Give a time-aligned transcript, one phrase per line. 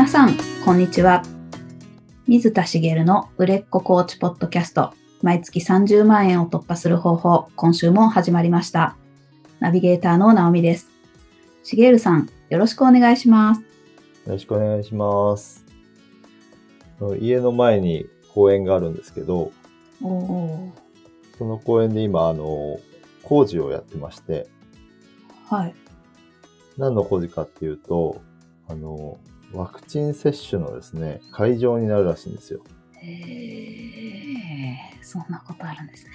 [0.00, 0.34] 皆さん、
[0.64, 1.22] こんにちは。
[2.26, 8.96] 水田茂の売れっ子コーチポッドキャスト、毎月30万円を突破する方法、今週も始まりました。
[9.58, 10.88] ナビゲーターの直美です。
[11.64, 13.60] 茂さん、よろしくお願いします。
[13.60, 13.66] よ
[14.28, 15.66] ろしくお願いします。
[17.20, 19.52] 家の前に公園があるんですけど、
[20.02, 20.72] おお
[21.36, 22.80] その公園で今、あの、
[23.22, 24.48] 工事をやってまして、
[25.46, 25.74] はい。
[26.78, 28.22] 何の工事かっていうと、
[28.66, 29.18] あの、
[29.52, 32.60] ワクチン接種のですね、会場になるらしいんですよ。
[32.94, 36.12] へえ、そんなことあるんですね。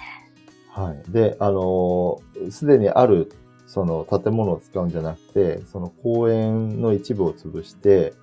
[0.70, 1.10] はい。
[1.10, 3.32] で、あの、すでにある、
[3.66, 8.14] その建物を使うんじゃなくて、その公園の一部を潰して、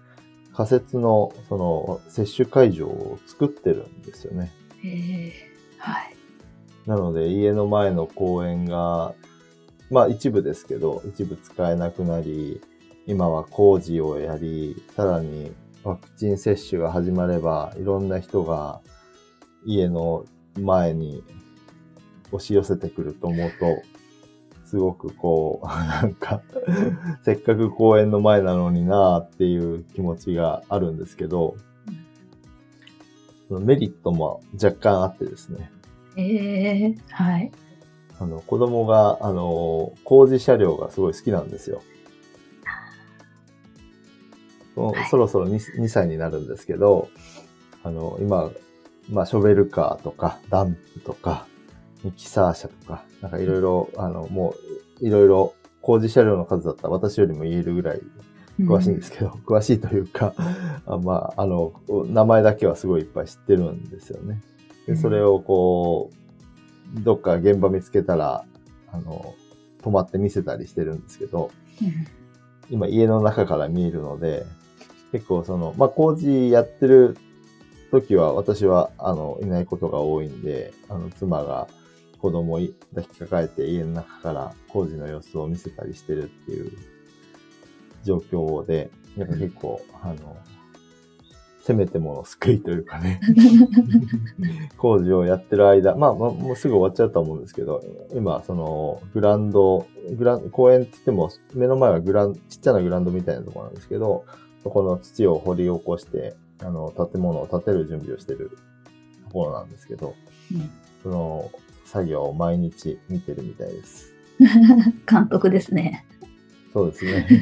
[0.53, 4.51] 仮設の、その、接種会場を作ってるんですよね。
[4.83, 4.89] へ
[5.27, 5.33] え、
[5.77, 6.15] はい。
[6.85, 9.15] なので、家の前の公園が、
[9.89, 12.61] まあ一部ですけど、一部使えなくなり、
[13.05, 15.51] 今は工事をやり、さらに
[15.83, 18.79] ワクチン接種が始まれば、いろんな人が
[19.65, 20.25] 家の
[20.59, 21.23] 前に
[22.31, 23.81] 押し寄せてくると思うと、
[24.65, 26.41] すごくこう、 なんか、
[27.23, 31.55] せっかく公園の前なのになっていう気持ちがあるんですけど、
[33.49, 35.69] メリットも若干あってですね。
[36.15, 37.51] へえ、はい。
[38.19, 41.81] あの、子供が、あの、工事車両がすごい好きなんですよ。
[44.75, 45.05] はい。
[45.09, 47.09] そろそろ 2, 2歳になるんですけど、
[47.83, 48.51] あの、今、
[49.09, 51.45] まあ、ショベルカーとか、ダンプとか、
[52.03, 54.55] ミキサー車とか、なんかいろいろ、あの、も
[55.01, 58.01] う、いろいろ工事車両の数だったら私よりも言えるぐらい
[58.61, 60.33] 詳しいんですけど、詳しいというか、
[60.85, 61.73] あまあ、あの、
[62.07, 64.41] 名前だけはすごいいっぱい知ってるんですよね。
[64.87, 66.09] で、それをこ
[66.95, 68.45] う、どっか現場見つけたら、
[68.91, 69.35] あの、
[69.81, 72.07] 止まって見せたりしてるんですけど、うん。
[72.69, 74.45] 今家の中から見えるので、
[75.13, 77.15] 結構その、まあ、工事やってる
[77.91, 81.67] 時は私は、あの、いないことが多いんで、あの、妻が
[82.17, 82.59] 子供を
[82.95, 86.71] 抱きかかえて家の中から工事の様子を見せたりしてるっていう
[88.03, 90.35] 状況で、なんか結構、あの、
[91.61, 93.21] せめてもの救いというかね、
[94.77, 97.81] 工事をやってる間、まあ、まあもうすぐ終わっちゃうと思うんですけど、
[98.13, 99.85] 今、その、グラウンド、
[100.17, 104.25] グラン公園って言っても、目の前はグラン、ちっちゃなグラウンドみたいなところなんですけど、
[104.63, 108.57] そこの土を掘り起こして、あの、建物を建てる準備をしてる
[109.25, 110.15] ところなんですけど、
[110.53, 110.69] うん
[111.03, 111.51] その、
[111.85, 114.13] 作業を毎日見てるみたいです。
[115.09, 116.05] 監督ですね。
[116.71, 117.27] そうですね。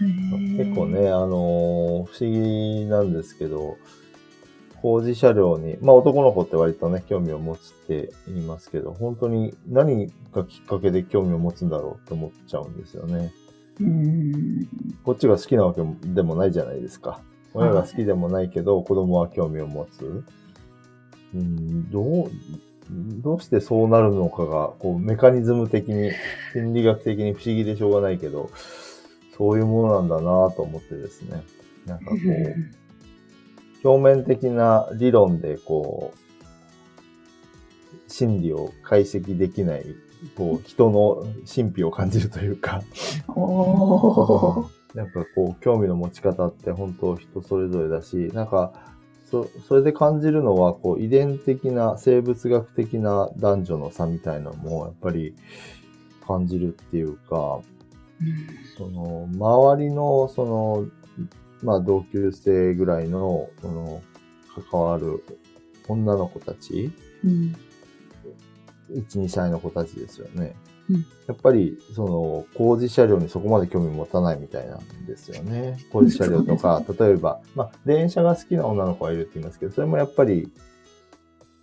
[0.00, 0.86] 結結構。
[0.86, 3.76] ね、あのー不思議なんですけど、
[4.80, 13.32] 工事車両に、まあ男の子って割とね、興味を持つって言いますけど、本当に何がきっかけで興味を持つんだろうって思っちゃうんですよね。
[13.80, 14.68] うん。
[15.04, 17.20] こっちが好きなわけでもないじゃないですか。
[17.54, 20.24] 親が好きでもないけど、子供は興味を持つ。
[21.34, 22.30] うん、どう、
[22.90, 26.10] どうしてそうなるのかが、こう、メカニズム的に、
[26.52, 28.50] 心理学的に不思議でしょうがないけど、
[29.36, 31.42] そういうものなんだなと思ってですね。
[31.86, 32.18] なんかこう、
[33.88, 39.84] 表面的な理論でこう、心理を解析できない、
[40.36, 42.82] こう、人の神秘を感じるというか。
[44.94, 48.72] なんかこう、興味の持ち方って本当人それぞれだし、なんか、
[49.30, 55.34] そ、それで感じるのは、こう、遺伝的な、生物学的な男女の差みたいなのも、やっぱり
[56.26, 57.60] 感じるっていうか、
[58.76, 60.86] その、周りの、その、
[61.62, 64.02] まあ、同級生ぐらいの、その、
[64.70, 65.22] 関わる
[65.88, 66.90] 女の子たち、
[67.24, 67.54] うん。
[68.94, 70.54] 1、2歳の子たちですよね。
[70.90, 75.78] うんやっぱり、その、工事車両にそこまで興味持たないみたいなんですよね。
[75.92, 80.50] 工事車両とか、 例えば、まあ、電車が好きな女の子がいるって言いますけど、それもやっぱり、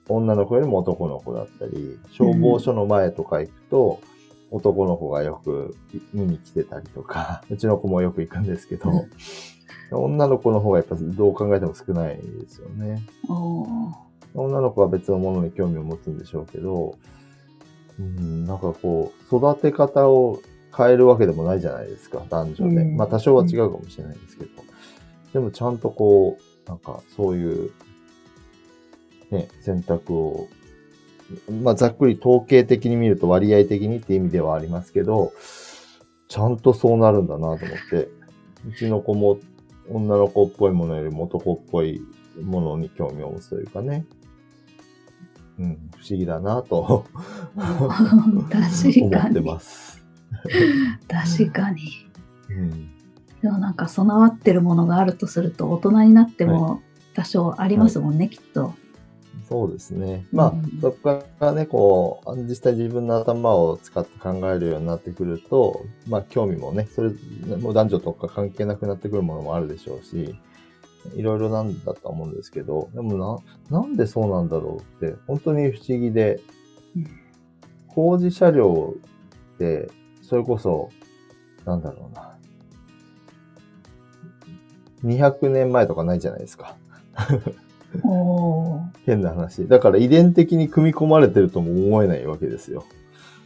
[0.07, 3.99] 女の子よりも男の子だったり、消防署の前とか行くと、
[4.51, 5.75] 男の子がよく
[6.13, 9.05] 見に来てたりとか、うちの子もよく行くんですけど、
[9.91, 13.01] 女の子の方がやっぱどう考えても少ないですよね。
[14.33, 16.95] 女の子は別のものに興味を持つんでしょうけど、
[17.99, 20.41] うん、なんかこう、育て方を
[20.75, 22.81] 変えるわけでもないじゃないですか、男女で。
[22.81, 24.51] うんまあ多少は違うかもしれないですけど。
[25.33, 27.71] でもちゃんとこう、なんかそういう、
[29.31, 30.47] ね、選択を、
[31.61, 35.33] まあざっくり統計的に見ると割合的にって意味ではありますけど、
[36.27, 37.57] ちゃんとそうなるんだなと思っ
[37.89, 38.09] て、
[38.67, 39.39] うちの子も
[39.89, 42.01] 女の子っぽいものよりも男っぽい
[42.41, 44.05] ものに興味を持つというかね。
[45.59, 47.05] うん、不思議だなと
[47.55, 47.65] 確
[48.21, 48.43] 思
[49.11, 49.31] かに。
[49.31, 50.03] ってます。
[51.07, 51.81] 確かに。
[52.49, 52.91] うん、
[53.41, 56.81] でもなんか備わってるものがあるとすると大人になっても
[57.13, 58.73] 多少ありますもんね、きっと。
[59.49, 60.25] そうですね。
[60.31, 67.11] まあ、うんそこからね、こう、実際自分の頭を使って考えるようになってくると、まあ、興味もね、それ、
[67.57, 70.35] もう男女とか関係なくなってくるものもあるでしょうし、
[71.15, 76.41] いろいろなんだと思うんですけど、でもな、なんでそうなんだろうって、本当に不思議で、
[76.95, 77.27] うん
[77.97, 78.93] 工事車両
[79.55, 79.89] って、
[80.21, 80.91] それこそ、
[81.65, 82.37] なんだろうな。
[85.03, 86.75] 200年前とかないじゃないですか。
[89.03, 89.67] 変な話。
[89.67, 92.85] だから遺伝的に組み込まれてるとも思えないわけですよ。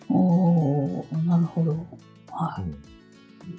[0.09, 1.71] おーなるほど。
[2.29, 2.61] は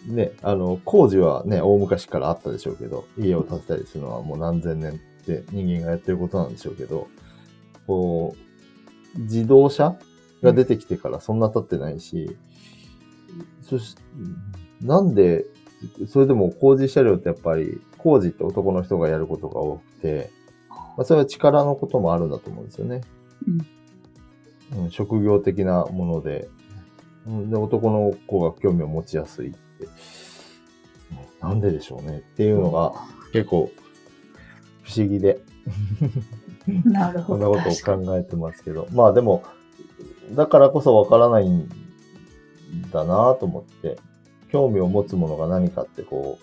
[0.06, 7.08] ね、あの、工事はね、大昔からあったでしょうけど、家を建てたりするのはもう何千年って人間がやってることなんでしょうけど、
[7.86, 8.36] こ
[9.16, 9.96] う、自動車
[10.42, 12.36] が出てきてからそんな経ってないし、
[13.62, 13.96] そし、
[14.80, 15.46] なんで、
[16.08, 20.30] それでも工事車両ってやっぱり、工事って男の人がやることが多くて、
[20.96, 23.00] まあ、それは力のこともあるんだと思うんですよね。
[24.76, 26.48] うん、職業的なもので、
[27.26, 29.54] うんで、男の子が興味を持ちやすい
[31.40, 32.92] なんででしょうねっていうのが
[33.32, 33.70] 結構
[34.82, 35.40] 不思議で、
[36.84, 37.50] なるほど。
[37.50, 39.42] こんなことを考えてますけど、まあでも、
[40.32, 41.68] だからこそわからないん
[42.92, 43.98] だなと思って、
[44.50, 46.38] 興味を持つものが何かってこ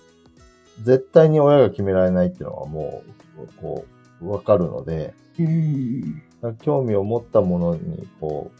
[0.79, 3.03] う、絶対に親が決められないっていうのはも
[3.37, 3.85] う、こ
[4.21, 6.23] う、わかるので、うん。
[6.61, 8.51] 興味を持ったものに、こ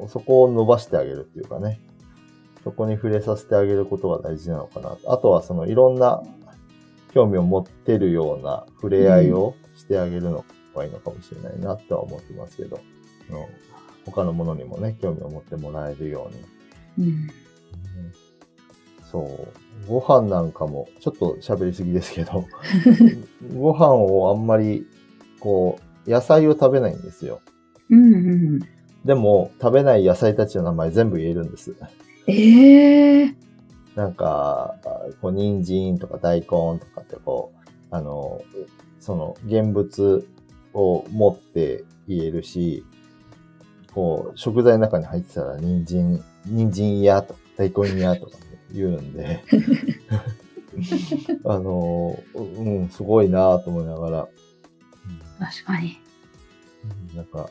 [0.00, 1.80] う、そこを伸ばしてあげるっていうかね、
[2.64, 4.96] そこに触れさせてあげることが大事なのかな。
[5.06, 6.22] あとはそのいろんな
[7.12, 12.80] 興味を持ってるような触れ合いをしてあげるのがいいのかもしれないなとは思ってますけど、
[13.30, 13.48] あの
[14.04, 16.30] 他のものにもね、興味を持ってもらえるよ
[16.98, 17.08] うに。
[17.08, 17.30] うん。
[19.10, 19.88] そう。
[19.88, 22.44] ご飯なんかも、ちょっと喋りすぎですけど、
[23.56, 24.86] ご飯をあんまり、
[25.40, 27.40] こう、野菜を食べないんですよ。
[27.90, 28.16] うんう
[28.56, 28.60] ん。
[29.04, 31.74] でも、食べない野菜たちの名前全部言えるんです。
[32.26, 33.34] ええ
[33.94, 34.76] なんか、
[35.20, 38.42] こう、人参とか大根とかってこう、あの、
[39.00, 40.26] その、現物
[40.72, 42.84] を持って言えるし、
[43.92, 48.38] こう、食材の中に入ってたら、人参、人参やとか、大根やとか
[48.72, 49.42] 言うんで、
[51.44, 54.28] あの、うん、すごいなと思いながら、
[55.38, 55.98] 確かに。
[57.10, 57.50] うんなんか、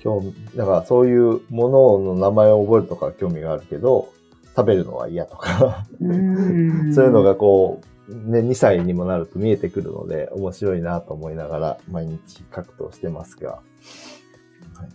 [0.00, 4.12] 興味、だからそういうものの名前を覚えるとかは興味があるけど、
[4.56, 6.92] 食べるのは嫌とか、うん。
[6.94, 14.88] そういうのがこう、ね、2歳にもなると見えてくるので、面白いなと思いながら毎日格闘してますが、はい、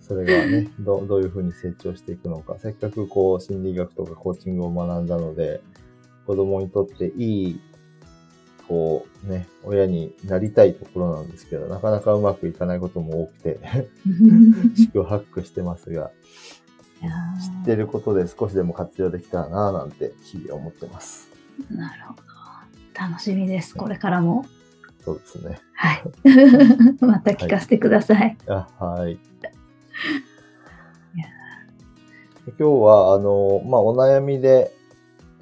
[0.00, 5.60] それがねど、どういうふうに成長していくのか、せっかくこう、心理学とかコーチングを学んだので、
[6.26, 7.60] 子供にとっていい、
[8.68, 13.60] こうね、親になりたいところなんですけど、なかなかうまくいかないことも多くて、
[14.76, 16.10] 四苦八苦してますが、
[17.00, 21.28] 知ってることで少しでも活用できたらなぁなんて日々思ってます。
[21.70, 22.22] ーなるほど。
[22.94, 23.74] 楽しみです。
[23.74, 24.46] これからも。
[25.04, 25.60] そうですね。
[25.74, 26.02] はい。
[27.04, 28.36] また聞かせてください。
[28.46, 29.12] あ、はい。
[29.12, 29.18] や
[32.46, 34.73] 今日は、あの、まあ、お悩みで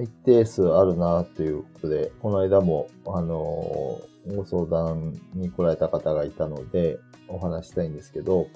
[0.03, 8.49] 一定数あるなということで、この間も、あの、ご相談に来られた方がいたので、お話したいんですけど、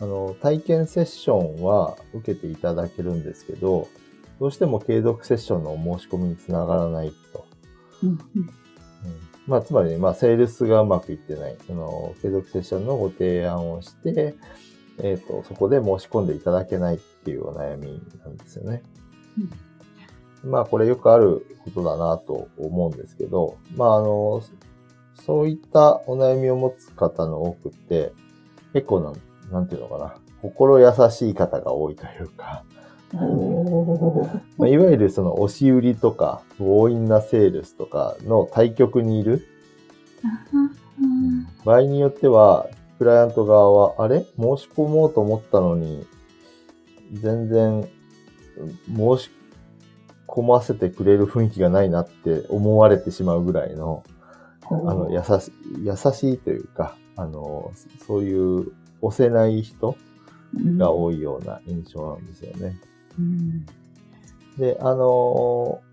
[0.00, 3.88] あの、体験セッションは受けていただけるんですけど、
[4.38, 7.44] どうしても継続セッションのお申し込みにつながらないと。
[8.02, 8.50] うんうんうん
[9.46, 11.56] まあ、つまりね、まあ、セールスがうまくいってない。
[11.66, 14.36] その、継続セッションのご提案をして、
[15.02, 18.82] えっ、と、そこで申し込んでいただけないっていうお悩みなんですよね。
[20.44, 24.42] まあ、これよくあることだなと思うんですけど、まあ、あの、
[25.26, 28.12] そういったお悩みを持つ方の多くって、
[28.72, 29.16] 結構なん、
[29.52, 32.64] なんていうのかな、心優しい方が多いというか、
[34.56, 39.44] まあ、いわゆるその押し売りとか強引なセールスとかの対極にいる。
[40.52, 40.70] うん
[41.64, 42.68] 場合によっては、
[42.98, 44.20] クライアント側は、あれ？
[44.38, 46.06] 申し込もうと思ったのに、
[47.12, 47.88] 全然
[48.86, 49.30] 申し
[50.30, 54.04] 込ませてくれる雰囲気がないなって思われてしまうぐらいの、
[54.62, 57.72] あの、優し優しいというか、あの、
[58.06, 58.72] そういう
[59.02, 59.96] 押せない人
[60.78, 62.78] が多いような印象なんですよね。
[63.18, 63.66] うん。
[64.56, 65.90] で、あのー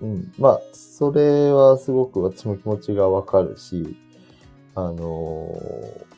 [0.00, 3.96] うん、まあ、それはすごく私も気持ちがわかるし、
[4.74, 6.08] あのー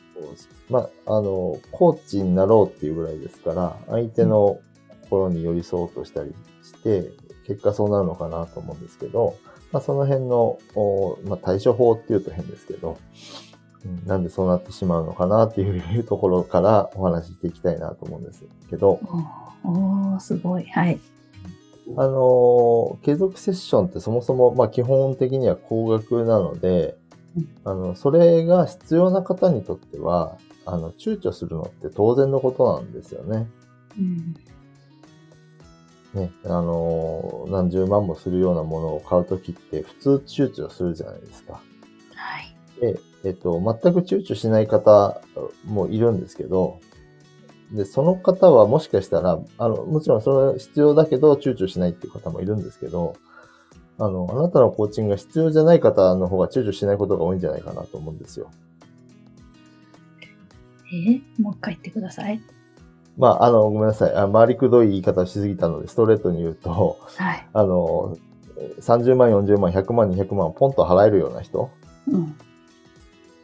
[0.69, 4.59] まあ、あのコーチになろうっていうぐらいですから、相手の
[5.01, 7.11] 心に寄り添おうとしたりして、
[7.51, 9.35] 結果そうなるのかなと思うんですけど、
[9.71, 12.97] まあ、その辺の、おまあ、対処法っていうと変ですけど、
[13.85, 18.99] うん、なんでそうなってしまうのかなっていうところからお話ししていきたいなと思うんですけど、
[19.63, 20.65] おおすごい。
[20.65, 20.99] はい。
[21.97, 26.95] あのー継続セッションってそもそも、まあ、基本的には高額なので
[27.35, 33.47] うん、あの、それが必要な方にとっては、あの、躊躇するのって当然のことなんですよね。
[33.97, 34.35] うん。
[36.13, 41.53] ね、あのー何十万もするようなものを買うときって普通躊躇するじゃないですか。
[41.53, 42.55] はい。
[42.81, 45.21] で、えっと、全く躊躇しない方
[45.65, 46.79] もいるんですけど、
[47.71, 53.15] で、その方はもしかしたら、あの、もちろんそれ必要だけど躊躇しないっていう方もいるんですけど、
[53.97, 58.49] あの、あなたのコーチングが必要じゃない方の方が躊躇しないことが多いんじゃないかなと思うんですよ。
[60.91, 60.95] え？
[60.95, 62.41] ーもう一回言ってください。
[63.17, 64.15] まあ、あの、ごめんなさい。
[64.15, 67.47] あ回りくどい言い方をしすぎたので、ストレートに言うと、はい。
[67.53, 68.17] あの、
[68.79, 71.69] 30万、40万、100万、200万ポンと払えるような人
[72.07, 72.35] うん。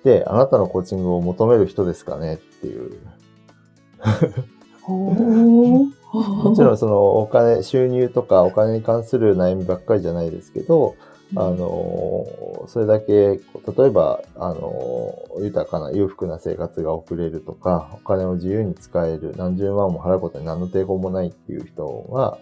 [0.03, 2.97] で、あなたのコーチングを求める人ですかねっていう。
[4.87, 10.95] もちろんそのお金、収入とかお金に関する悩みばっかりじゃないですけど、
[11.35, 12.25] あの、
[12.67, 13.39] それだけ、例
[13.87, 22.37] えば、あの、豊かな裕福な生活が送れるとか、お金を自由に使える、何十万も払うことに何の抵抗もないっていう人が、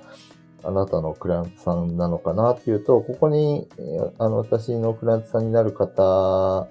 [0.63, 6.68] あなたのクライアントさんなのかなっていうと、ここに、えーあの、私のクライアントさんになる方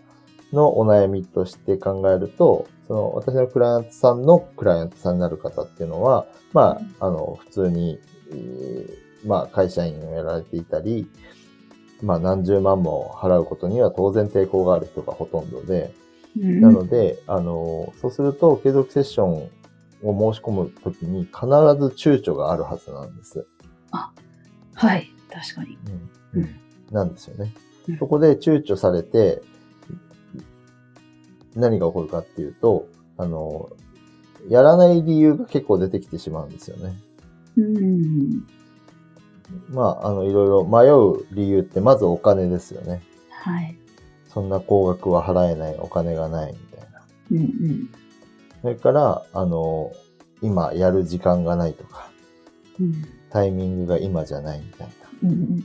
[0.52, 7.98] のお悩みとして考えると、その、私のクライアントさんのクライアントさんになる方っていうのは、まあ、あの、普通に、
[8.30, 11.08] えーまあ、会社員をやられていたり、
[12.04, 15.94] まあ、何十万も払うことには当然抵抗がある人がほとんどで、
[16.38, 19.50] うんなので、あの、そうすると、継続セッション
[20.02, 21.46] を申し込むときに必ず
[21.96, 23.46] 躊躇があるはずなんです。
[24.74, 25.10] はい。
[25.30, 25.78] 確かに。
[26.34, 27.52] うんうんなんですよね
[27.88, 27.98] うん。
[27.98, 29.42] そこで躊躇されて、
[31.54, 33.70] 何が起こるかっていうと、あの、
[34.48, 36.98] やらない理由が結構出てきてしまうんですよね。
[37.56, 38.46] うん。
[39.70, 43.02] まあ、あの、いろいろ迷う理由って、まずお金ですよね。
[43.30, 43.76] はい。
[44.28, 47.02] そんな高額は払えない、お金がないみたいな。
[47.30, 47.90] うんうん。
[48.62, 49.92] それから、あの、
[50.42, 52.10] 今やる時間がないとか、
[52.80, 52.94] うん
[53.30, 54.94] タイミングが今じゃないみたいな。
[55.24, 55.64] うんうん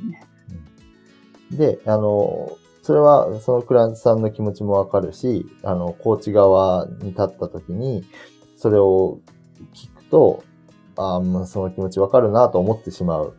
[1.51, 8.03] で、あの、それはそのクラントさんの気持ちもわかるし、あの、コーチ側に立った時に、
[8.55, 9.19] それを
[9.73, 10.43] 聞くと、
[10.95, 13.35] ああその気持ちわかるなと思ってしまう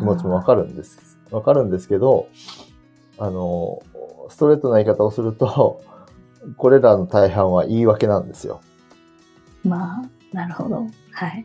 [0.00, 1.18] 気持ちもわかるんです。
[1.30, 2.28] わかるんですけど、
[3.18, 3.82] あの、
[4.28, 5.80] ストレートな言い方をすると、
[6.56, 8.60] これらの大半は言い訳なんですよ。
[9.64, 10.86] まあ、なるほど。
[11.12, 11.44] はい。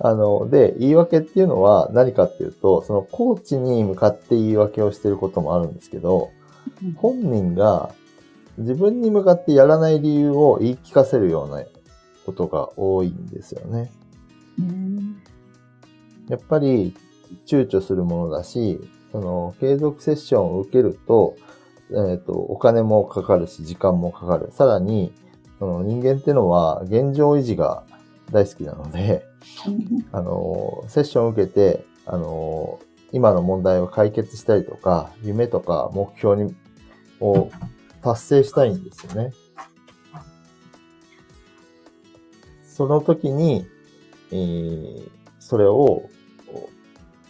[0.00, 6.30] あの、で、言い訳っていうのは何かっていうと、そのコーチに向かって言い訳をしてることもあるんですけど、
[6.96, 7.90] 本人が
[8.58, 11.62] 自分に向かってやらない理由を言い聞かせるような
[12.26, 13.90] ことが多いんですよね。
[14.58, 15.16] うん
[16.28, 16.94] やっぱり
[17.46, 18.80] 躊躇するものだし、
[19.12, 21.36] その継続セッションを受けると、
[21.90, 24.50] えっ、と、お金もかかるし、時間もかかる。
[24.52, 25.12] さらに、
[25.58, 27.84] その人間っていうのは現状維持が
[28.30, 29.24] 大好きなので、
[30.12, 32.78] あの、セッションを受けて、あの、
[33.10, 36.54] 今の問題を解決したりとか、夢とか目標に、
[37.20, 37.50] を
[38.02, 39.32] 達成したいんですよね。
[42.66, 43.66] その時に、
[44.30, 45.18] えー
[45.48, 46.10] それを、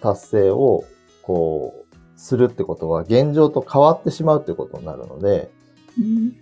[0.00, 0.84] 達成を、
[1.22, 5.50] こう、するってことは、現状と変わってしまうってことになるので、
[5.98, 6.32] うん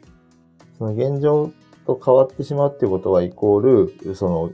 [0.78, 1.52] その現状
[1.86, 4.52] と変わってしまうっていうことは、イコール、その、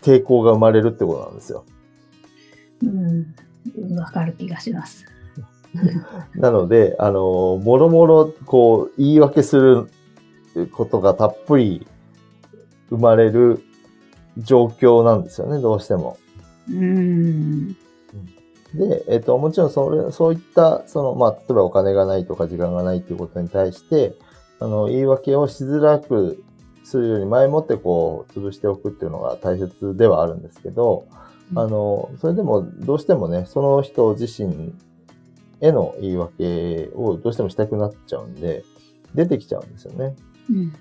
[0.00, 1.64] 抵抗が生まれるってことなんですよ。
[2.82, 3.96] うん。
[3.96, 5.04] わかる気がします。
[6.34, 9.90] なので、あの、もろもろ、こう、言い訳する
[10.72, 11.86] ことがたっぷり
[12.88, 13.62] 生まれる
[14.38, 16.16] 状況なんですよね、どうしても。
[16.70, 17.76] うん。
[18.74, 24.14] で、えっと、もちろんそれ、そういった、その、まあ、例えばお金がないとか時間がないっていうことに対して、
[24.60, 26.42] あの、言い訳をしづらく
[26.84, 31.06] するより前もってこう、潰しておくっていうのが大切ではあるんですけど、
[31.54, 34.74] あの、それでもどうしてもね、その人自身
[35.60, 38.64] への言い訳をどうしてもしたくなっちゃうんで、
[39.14, 40.14] 出てきちゃうんですよね。
[40.50, 40.72] うん。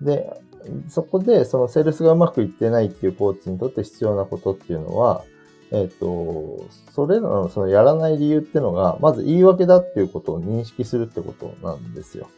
[0.00, 0.40] で、
[0.88, 5.24] そこでそのセールスがうまくいってないっていうコーチにとって必要なことっていうのは、
[5.70, 12.28] えっ、と、それらのそのやらない理由っていうのが、まず言い訳だっていうことを認識するってことなんですよ。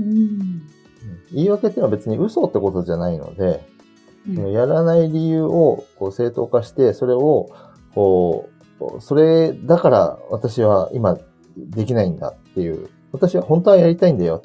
[0.00, 0.62] うん。
[1.32, 3.64] 言い訳っていうのは別に嘘ってことじゃないので、
[4.28, 7.50] うんやらない理由をこう正当化して、それを、
[7.94, 8.48] こ
[8.80, 11.18] う、それだから私は今
[11.56, 14.42] できないんだっていう、私は本当はやりたいんだよ。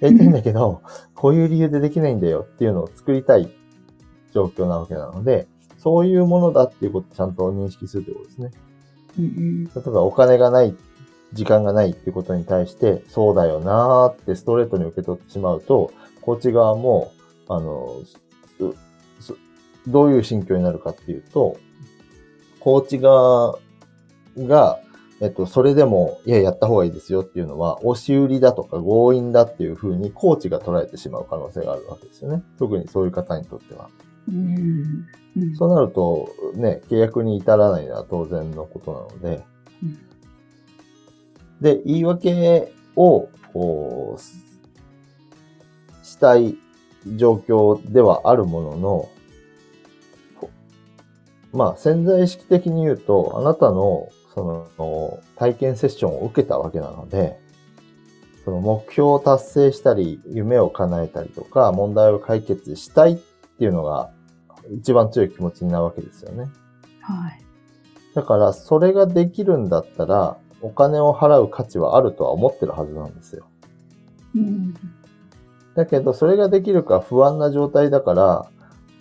[0.00, 0.82] やりたいんだけど、
[1.14, 3.48] こういう理由でできないんだよっていうのを作りたい
[4.32, 5.46] 状況なわけなので、
[5.78, 8.50] そういうものだっていうことをちゃんと認識するということですね。
[9.18, 10.74] うん例えばお金がない、
[11.32, 17.12] 時間がないっていうことに対して、そうだよなーってストレートに受け取ってしまうと、コーチ側も、
[17.48, 17.96] あの、
[19.86, 21.56] どういう心境になるかっていうと、
[22.60, 23.58] コーチ側
[24.38, 24.80] が、
[25.24, 32.42] えっと、それでも、いや、やった方がいいですよっていうのは、押し売りだとか強引だっていうふうに、コーチが捉えてしまう可能性があるわけですよね。
[32.58, 33.88] 特にそういう方にとっては。
[34.28, 39.42] うんうんそうなると、ね、契約に至らないのは当然のことなので、
[39.82, 39.98] うん
[41.60, 44.44] で、言い訳を、こう、す
[46.02, 46.56] したい
[47.16, 49.08] 状況ではあるものの、
[50.40, 50.50] こ
[51.52, 57.38] まあ、潜在意識的に言うと、あなたの、その、体験セッションを受けたわけなので、
[58.44, 64.10] その目標を達成したり、夢を叶えたりとか、問題を解決したいっていうのが、
[64.70, 66.48] 一番強い気持ちになるわけですよね。
[67.00, 67.42] はい。
[68.14, 73.44] だから、それができるんだったら、お金を払う価値はあるとは思ってるはずなんですよ。
[74.34, 74.74] うん
[75.74, 78.46] だけど、それができるか不安な状態だから、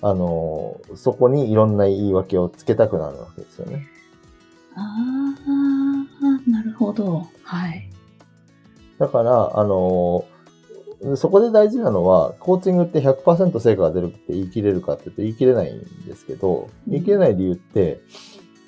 [0.02, 3.88] あの、そこにいろんな言い訳をつけたくなるわけですよね。
[4.76, 5.23] ああ、
[6.86, 7.28] ほど。
[7.44, 7.90] はい。
[9.00, 10.26] だから、あの、
[11.16, 18.02] そこで大事なのは、コーチングって100%成果が出るって言い切れるかって言うと言い切れないんですけど、言い切れない理由って、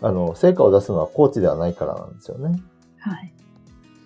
[0.01, 2.61] あの、成果を出すのはコーチではないからなんですよね。
[2.99, 3.33] はい。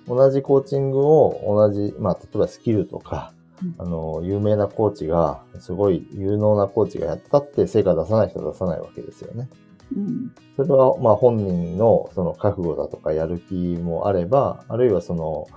[0.07, 9.49] 同じコーチングを同じ、まあ、例えばスキルとか、うんあの、有名なコーチが、すごい有能なコーチがやったって成果出さない人は出さないわけですよね。
[9.95, 10.31] うん。
[10.55, 15.47] それは、まあ、本人のその覚悟だとかやる気もあれば、あるいはその、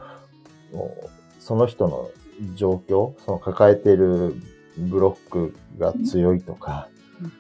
[1.38, 2.11] その人の
[2.55, 4.35] 状況、その抱えている
[4.79, 6.88] ブロックが強いとか、
[7.21, 7.27] うん。
[7.29, 7.31] っ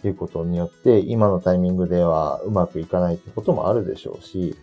[0.00, 4.56] ていうことによって、今のタイミングではうまくいかないってこともあるでしょうし、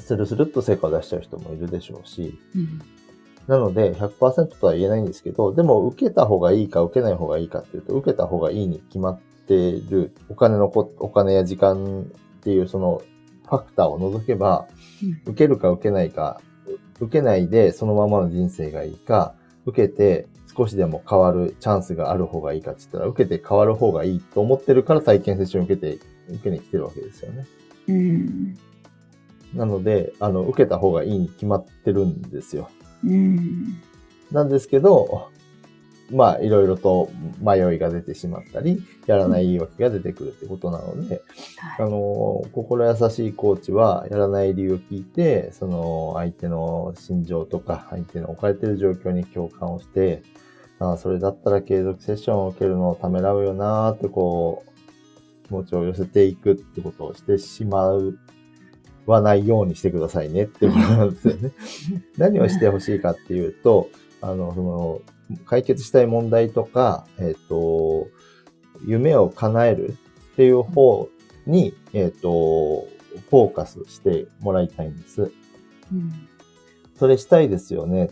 [0.00, 2.80] スルスルっと成果を出しちゃう人もいるでしょうし、うん。
[3.46, 13.02] なので100%とは言えないんですけど、でも受けた方がいいか受けない方がいいかっていうと、受けた方がいいに決まっているお金のこ、お金や時間っていうその
[13.48, 14.66] ファクターを除けば、
[15.26, 16.40] 受けるか受けないか、
[17.00, 19.34] う受けないでそのままの人生がいいか、
[19.66, 20.26] 受けて
[20.56, 27.46] 少しでも変わるチャンスがある方がいいかって言ったら、受けて変わる方がいいと思ってるから体験セッションを受けて、受けに来てるわけですよね。
[27.88, 28.58] うん
[29.54, 32.70] なので、あの、受けた方がいいに決まってるんですよ。
[33.04, 33.82] うん
[34.30, 35.28] なんですけど、
[36.12, 41.22] まあ、いろいろと迷いが出てしまったり、やらない言い訳が出てくるってことなので、
[41.78, 50.22] あはいの、心優しいコーチは、やらない理由を聞いて、その、相手の心情とか、相手の置かれている状況に共感をして、
[50.78, 58.18] ああ、それだったら継続セッションを受けるのをためらうよなーって、こう、気持ちを寄せていくってことをしてしまう、
[59.06, 61.52] はないようにしてくださいねってことなんですよね。
[62.16, 63.88] 何をしてほしいかっていうと、
[64.22, 65.00] あの、その、
[65.44, 68.08] 解決したい問題とか、えっ、と、
[68.86, 69.96] 夢を叶える
[70.32, 71.08] っていう方
[71.46, 72.86] に、えっ、と、
[73.28, 75.32] フォーカスしてもらいたいんです。
[75.92, 76.28] うん
[76.94, 78.10] それしたいですよね。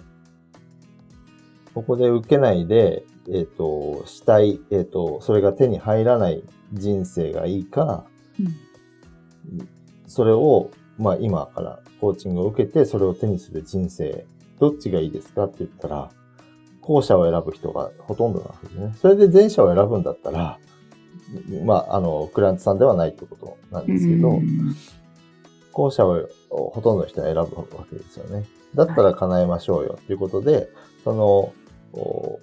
[1.74, 6.42] ここで受けないで、えっ、と、したい、えっ、と、それが手に入らない
[6.72, 8.04] 人生がいいか、
[8.40, 8.70] うん
[10.06, 14.26] それを、まあ今からコーチングを受けて、それを手にする人生、
[14.60, 16.10] どっちがいいですかって言ったら、
[16.80, 18.94] 後者を選ぶ人がほとんどなわけですね。
[19.00, 20.58] それで前者を選ぶんだったら、
[21.64, 24.74] まあ、あの、クライアントさんではないってことなんですけど、うん
[25.72, 27.40] 後者をほとんどの人は選ぶ
[27.76, 28.44] わけですよね。
[28.74, 30.68] だったら叶えましょうよっていうことで、
[31.04, 31.52] その、
[31.92, 32.40] お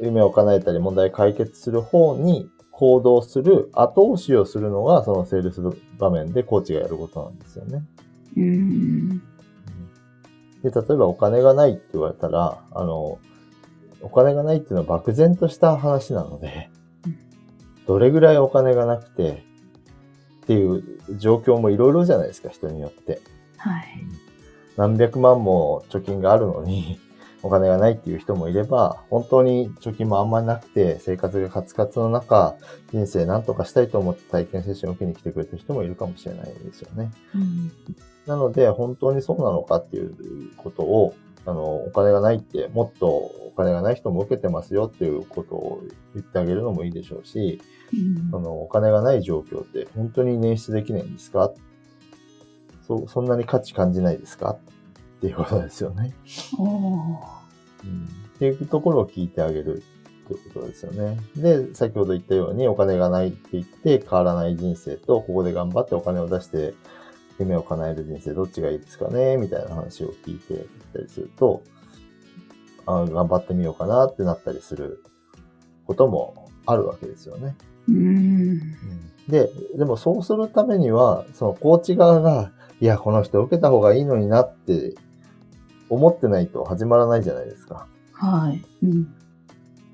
[0.00, 5.60] 夢を叶えたり問題を解決する方に行動する、後押しをするのが、そのセールス
[5.98, 7.84] 場面でコーチがやることなんですよね。
[8.36, 9.22] うん
[10.62, 13.18] で、例えばお金がないって言われたら、あの、
[14.00, 16.70] お金がないっていうのは漠然とした話なので
[17.04, 17.18] うん、
[17.84, 19.42] どれぐらいお金がなくて
[20.42, 20.84] っていう
[21.18, 23.20] 状況もいろいろじゃないですか、人によって。
[23.56, 23.84] はい
[24.78, 27.00] 何百万も貯金があるのに、
[27.42, 32.54] お金がないっていう人もいれば、本当に貯金もあんまりなくて、生活がカツカツの中、
[32.92, 37.10] 人生何とかしたいと思って体験セッションを受けに来てくれた人もいるかもしれないですよね。
[37.34, 37.72] うん
[38.28, 40.14] なので、本当にそうなのかっていう
[40.56, 41.14] ことを、
[41.46, 45.82] あの、お金がないって、もっとお金がない人も受けてますよっていうことを
[46.14, 47.60] 言ってあげるのもいいでしょうし、
[47.92, 47.96] う
[48.28, 48.30] ん。
[48.30, 51.50] そのお金がない状況って本当に捻出できないんですか？
[52.86, 54.50] そそんなに価値感じないですか？
[54.50, 56.14] っていうことですよね。
[56.58, 59.82] うん、っていうところを聞いてあげる
[60.24, 61.18] っていうことですよね。
[61.34, 66.74] で、先ほど言ったようにお金がないって言って変わらない人生と、ここで頑張ってお金を出して
[67.38, 71.62] 夢を叶える人生どっちがいいですかねみたいな話を聞いていったりすると、
[72.86, 75.04] あ頑張ってみようかなってなったりする
[75.86, 77.56] こともあるわけですよね。
[77.88, 78.58] うん。
[79.28, 84.94] で、でもそうするためには、そのコーチ側が、いや、この人受けた方がいいのになって
[85.90, 87.86] 思ってないと始まらないじゃないですか。
[88.12, 88.64] はい。
[88.82, 89.14] うん。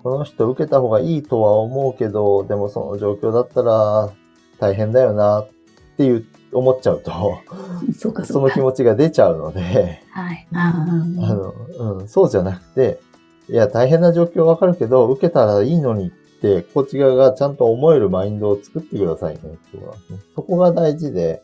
[0.03, 4.13] この人受けた方がいいとは思うけど、でもその状況だったら
[4.59, 5.49] 大変だよなっ
[5.97, 7.39] ていう思っちゃうと、
[7.99, 8.41] そそ。
[8.41, 10.47] の気持ちが出ちゃうので、はい。
[10.53, 13.01] あの、うん、そうじゃなくて、
[13.49, 20.19] いや、大変な状況わかるけど、受けたらいいのにって、コーチ側がちゃんと思えるマインドを作ってくださいねってことなんですね。
[20.35, 21.43] そこが大事で、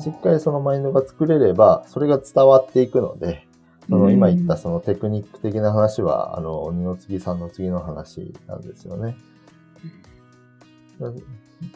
[0.00, 3.46] しっかりそのマインドが作れれば、それが伝わっていくので、
[3.88, 9.16] その今言ったそのテクニック的な話は、あの、二の次三の次の話なんですよね。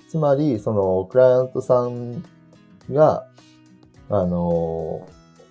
[0.08, 2.24] つまり、その、クライアントさん
[2.90, 3.26] が、
[4.08, 5.08] あの、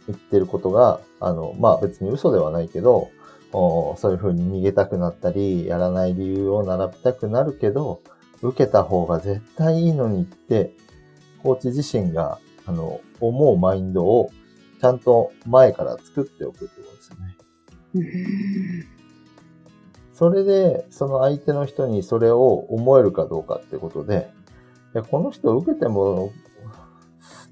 [0.08, 3.10] 言ってることが、あの、まあ別に嘘ではないけど、
[3.52, 8.02] そういうふうに逃げたくなったり、やらない理由を並べたくなるけど、
[8.42, 10.74] 受けた方が絶対いいのにって、
[11.44, 14.32] コーチ自身が、あの、思うマインドを
[14.80, 17.16] ちゃんと前から作っておくってことですよ
[18.84, 18.97] ね。
[20.22, 24.30] うんそれで、その相手の人にそれを思えるかどうかってことで、
[24.96, 26.32] いやこの人受けても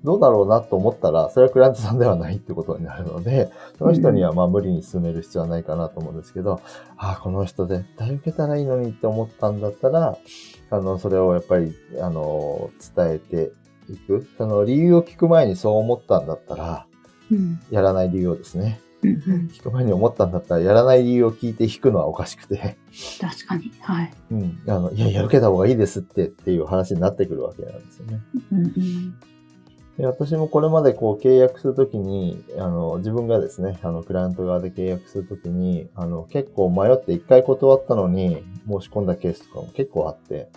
[0.05, 6.61] どうだろうなと思ったら、それはクライアントさんではないってことになるので、その人にはまあ無理に進める必要はないかなと思うんですけど、
[6.95, 10.17] ああ、この人絶対受けたらいいのにって思ったんだったら、
[10.69, 13.51] あの、それをやっぱり、あの、伝えて
[13.91, 14.27] いく。
[14.37, 16.85] その理由を聞く前にそう思ったんだったら、
[17.31, 18.79] うんやらない理由をですね。
[19.05, 22.77] うんうん聞く前に思ったんだったら、やらない理由を聞いて引くのはおかしくて。
[23.19, 23.71] 確かに。
[23.81, 24.13] はい。
[24.31, 24.59] うん。
[24.67, 28.19] あの、いや、いや、受けた方がいいですってっていう話になってくるわけなんですよね。
[28.51, 29.15] うんうん
[29.97, 40.49] で私もこれまでこう契約するときに、あの、自分がですね、あの、クライアント側で契約するときに、あの、結構迷って一回断ったのに申し込んだケースとかも結構あって、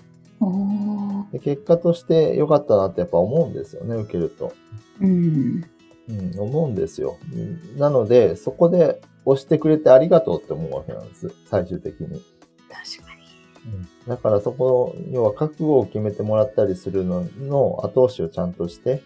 [1.33, 4.53] で結果として良かったなってやっぱ思うんですよね、受けると。
[5.01, 5.65] うん。
[6.09, 7.19] うん、思うんですよ。
[7.33, 12.09] うんなので、そこで押してくれてありがとうって思うわけなんです、最終的に。
[12.09, 13.87] 確かに。
[14.07, 19.03] だからそこ、要は覚悟を決めてもらったりするのの後押しをちゃんとして、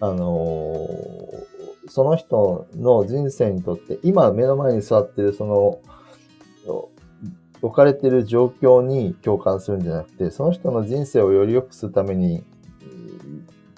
[0.00, 1.58] あのー
[1.90, 5.80] その人の人生にとって、今目の前に座ってるその、
[7.60, 12.57] 置かれてる状況に共感するんじゃなくて、その人の人生をより良くするために、うん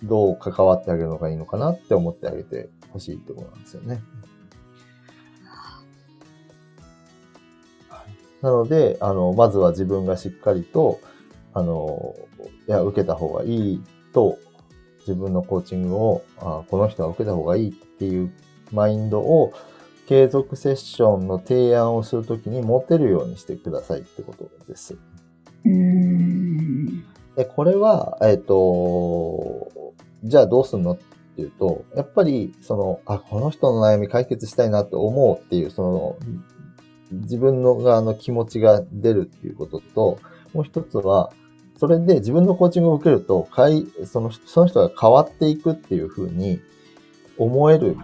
[0.02, 4.02] どう関わってあげるのがいいのかなって思ってあげてほしいってことなんですよね。
[8.42, 11.00] なので、あの、まずは自分がしっかりと、
[11.52, 12.14] あの、
[12.66, 13.82] いや、受けた方がいい
[14.12, 14.38] と、
[15.00, 18.32] 自分のコーチングを、あこの人は受けた方がいいっていう
[18.72, 19.52] マインドを、
[20.06, 24.96] 継続セッションの提案をするときに持てるようにしてくださいってことです。
[25.64, 27.04] うん。
[27.36, 28.56] で、これは、えっ、と、
[30.24, 30.92] じゃあどうすんの？
[30.92, 30.98] っ
[31.36, 36.18] ていうと、やっぱり、その、あ、この人の悩み解決したいなって思うっていう、その、
[37.12, 40.18] 自分の側の気持ちが出るっていうことと、
[40.52, 41.32] もう一つは、
[41.78, 46.60] それで自分のコーチングを受けると、かいそのその人が変わっていくっていうふうに
[47.38, 47.96] 思える。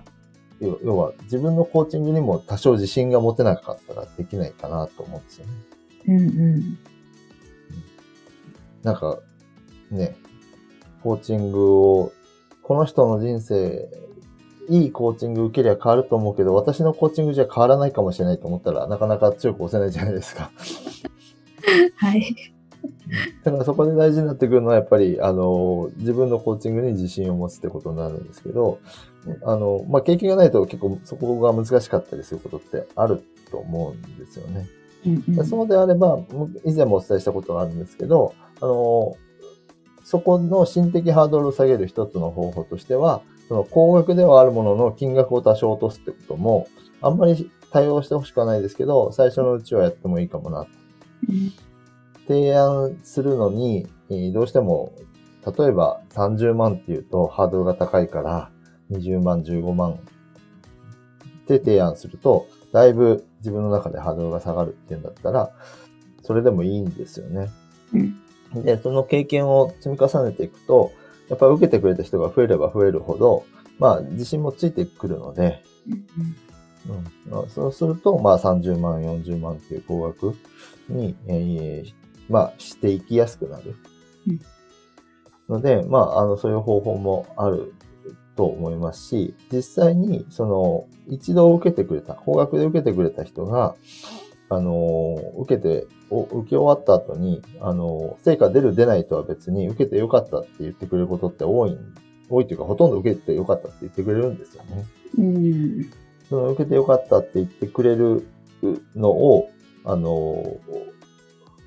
[0.60, 5.52] 要要は、自分のコーチングにも多少自信が持てなかったらできないかなと思うんですよね。
[6.08, 6.22] うんう
[6.56, 6.78] ん。
[8.82, 9.18] なんか、
[9.90, 10.16] ね、
[11.06, 12.12] コーチングを、
[12.64, 13.88] この人の人生、
[14.68, 20.50] いいコーチング受けりゃ変わると思うけど、私のコーチングじゃ変わらないかもしれないと思ったら、なかなか強く押せないじゃないですか。
[21.94, 22.34] はい。
[23.44, 28.80] だからそこで大事になってくるのは、やっぱり、あの、自分のコーチングに自信を持つってことになるんですけど、
[29.44, 34.66] あの、まあ、経験がないと結構そこが難しかったりすることってあると思うんですよね。
[35.06, 36.18] うんうんそうであれば、
[36.64, 39.14] 以前もお伝えしたことがあるんですけど、あの、
[40.06, 46.68] そこの心的ハードルを下げる一つの方法としては、その高額ではあるものの金額を多少落とすってことも、
[47.02, 50.66] あんまり対応してほしくはないですけど、最初のうちはやってもいいかもな。
[52.28, 53.88] 提案するのに、
[54.32, 54.92] どうしても、
[55.44, 58.50] 例えば30万っていうとハードルが高いから、
[58.92, 59.98] 20万、15万っっ
[61.46, 65.52] て提案すると、だいぶ自分の中でハードルが下がるっていうんだったら、
[66.22, 67.48] それでもいいんですよね。
[67.94, 68.20] うん。
[68.54, 70.92] で、その経験を積み重ねていくと、
[71.28, 73.44] やっぱり受けてくれた人が増えれば増えるほど、
[73.78, 80.36] まあ、自信もついてくるので、うんまあ、そうすると、まあ、30万、40万っていう高額
[80.88, 81.92] に、えー
[82.28, 83.76] まあ、していきやすくなる。
[84.28, 84.40] うん。
[85.48, 87.74] ので、まあ、あの、そういう方法もある
[88.36, 93.76] と思いますし、実際に、その、一度受けてくれた、高額で受けてくれた人が、
[94.48, 101.78] あの、受けて、お受け終わった後に、あの、成果出る出ないとは別に、受けてよかったって言ってくれることって多いん、
[102.28, 104.84] 多いというか、ほとんど受けてよかったって言ってくれるんですよね。
[105.18, 105.90] うん。
[106.28, 108.26] その受けてよかったって言ってくれる
[108.94, 109.50] のを、
[109.84, 110.58] あの、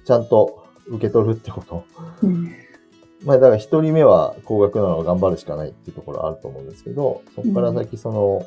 [0.06, 1.84] ちゃんと受け取るってこと。
[2.24, 2.50] うん。
[3.24, 8.46] まあだから一人目は高額なのを頑張るしかないっていうところあると思うんですけど、そこから先その、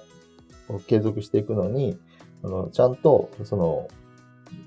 [0.87, 1.99] 継続していくのに、
[2.43, 3.89] あの、ちゃんとその、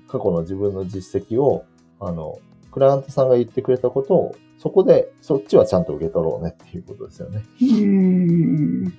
[0.08, 1.64] 過去の自分の実績を、
[2.00, 2.38] あの、
[2.70, 7.42] クライアントさんが言ってくれたことを、そこで、そっちはちゃんと受け取ろうねっていうことですよね。
[7.60, 8.84] うん。
[8.84, 8.90] な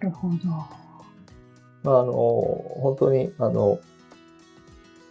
[0.00, 0.36] るほど。
[1.82, 3.78] まあ、あの、本当に、あの、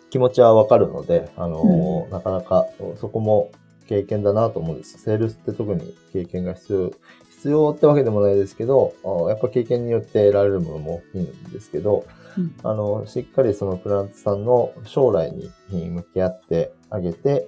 [0.10, 3.50] 気持ちはわかるので、あの、なかなかそこも
[3.88, 4.98] 経験だなと思うんです。
[5.00, 6.92] セールスって特に経験が必要、
[7.30, 12.06] 必要ってわけでもないですけど、あやっぱ経験によって得られるものも大きいんですけど、
[12.38, 15.32] うんあの、しっかりそのクライアントさんの将来
[15.70, 17.48] に向き合ってあげて、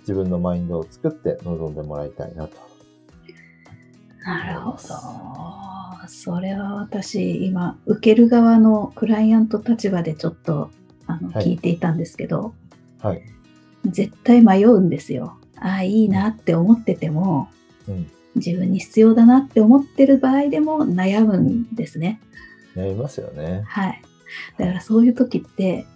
[0.00, 2.56] 自分のマインドを作って臨んでもらいたいなと。
[4.24, 4.78] なるほど。
[6.08, 10.70] それは私、今、受ける側のクライアント立場でちょっと
[11.06, 12.54] あの、はい聞いていたんですけど、
[13.00, 13.22] はい。
[13.86, 15.36] 絶対迷うんですよ。
[15.56, 17.48] ああ、いいなって思ってても、
[17.88, 18.10] うん。
[18.34, 22.20] 自分に必要だなって思ってる場合でも悩むんですね。
[22.74, 23.62] やりますよね。
[23.66, 24.02] はい。
[24.58, 25.92] だからそういう時って、うん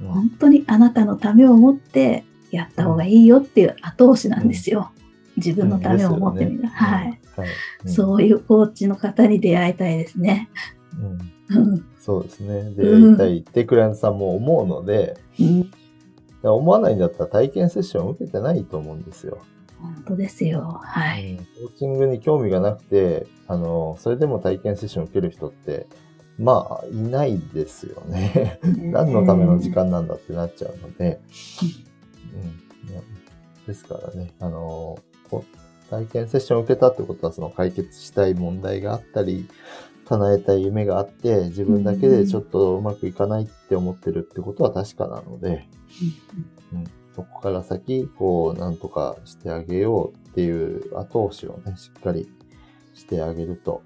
[0.00, 4.92] 本当にあなたのためを思ってやった方がいいよっていう後押しなんですよ。
[5.36, 6.66] 自分のためを思ってみる。
[6.68, 7.20] はい。。
[7.36, 7.48] はい。
[7.84, 10.48] うんそういうコーチの方に出会いたいですね。
[11.50, 11.86] うんうん。
[11.98, 12.70] そうですね。
[12.70, 15.70] で、うん一体言ってクライアントさんも思うので、うん
[16.42, 19.38] 思わないんだったら体験セッションを受けてないと思うんですよ。
[19.78, 20.80] 本当ですよ。
[20.82, 21.38] はい。
[21.60, 25.86] コーチングに興味がなくて、あの、それでも体験セッションを受ける人って、
[26.40, 28.58] まあ、いないですよね。
[28.64, 31.20] 何のための時間なんだってなっちゃうので、
[32.32, 33.66] うん。
[33.66, 34.98] ですからね、あの、
[35.28, 35.44] こ
[35.90, 39.48] 体験セッションを受けたってことは、その解決したい問題があったり、
[40.06, 45.68] 叶えたい夢があって、自分だけでちょっとうまくいかないって思ってるってことは確かなので、
[46.72, 52.28] うん、そこから先、こう、なんとかしてあげようっていう後押しをね、しっかり
[52.94, 53.82] してあげると、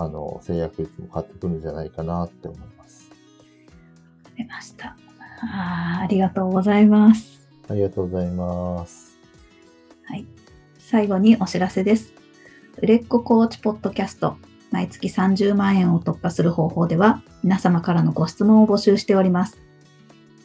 [0.00, 3.10] あの、制約率も変わってくるんじゃないかなって思います。
[4.36, 4.96] 出ました。
[5.42, 7.40] あーありがとうございます。
[7.68, 9.18] ありがとうございます。
[10.04, 10.26] はい。
[10.78, 12.14] 最後にお知らせです。
[12.78, 14.36] 売れっ子コーチポッドキャスト、
[14.70, 19.58] 毎月30万円を突破する方法では、皆様からのご質問を募集しております。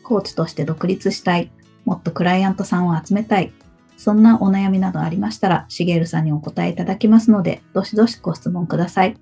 [0.03, 1.49] コーチとして独立したい、
[1.85, 3.53] もっとクライアントさんを集めたい、
[3.95, 9.17] そんなお悩みなどありましたら、しげるさんにお答えいただきますので、どしどしご質問ください。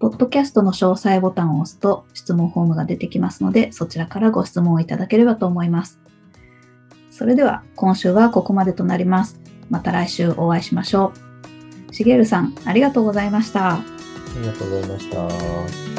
[0.00, 6.00] ポッドキャストの詳細ボタンを押すと質問フォームが出てきますので、そちらからご質問をいただければと思います。
[7.10, 9.38] それでは今週はここまでとなります。
[9.68, 11.12] また来週お会いしましょ
[11.90, 11.94] う。
[11.94, 13.74] しげるさん、ありがとうございました。
[13.74, 13.84] あ
[14.40, 15.89] りがとうございました。